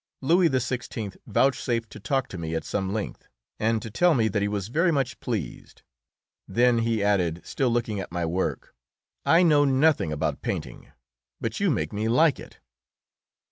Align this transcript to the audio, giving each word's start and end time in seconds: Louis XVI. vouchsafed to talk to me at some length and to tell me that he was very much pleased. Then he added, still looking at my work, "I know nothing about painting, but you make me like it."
Louis 0.21 0.49
XVI. 0.49 1.15
vouchsafed 1.27 1.91
to 1.91 1.99
talk 1.99 2.27
to 2.29 2.37
me 2.39 2.55
at 2.55 2.63
some 2.63 2.91
length 2.91 3.27
and 3.59 3.83
to 3.83 3.91
tell 3.91 4.15
me 4.15 4.29
that 4.29 4.41
he 4.41 4.47
was 4.47 4.69
very 4.69 4.91
much 4.91 5.19
pleased. 5.19 5.83
Then 6.47 6.79
he 6.79 7.03
added, 7.03 7.43
still 7.45 7.69
looking 7.69 7.99
at 7.99 8.11
my 8.11 8.25
work, 8.25 8.73
"I 9.27 9.43
know 9.43 9.63
nothing 9.63 10.11
about 10.11 10.41
painting, 10.41 10.91
but 11.39 11.59
you 11.59 11.69
make 11.69 11.93
me 11.93 12.07
like 12.07 12.39
it." 12.39 12.57